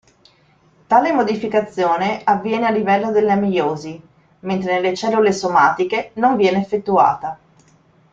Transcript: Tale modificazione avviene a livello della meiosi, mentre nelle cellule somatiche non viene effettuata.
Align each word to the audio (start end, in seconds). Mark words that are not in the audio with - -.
Tale 0.87 1.11
modificazione 1.11 2.21
avviene 2.23 2.65
a 2.65 2.71
livello 2.71 3.11
della 3.11 3.35
meiosi, 3.35 4.01
mentre 4.39 4.73
nelle 4.73 4.95
cellule 4.95 5.31
somatiche 5.31 6.09
non 6.15 6.35
viene 6.37 6.57
effettuata. 6.59 7.37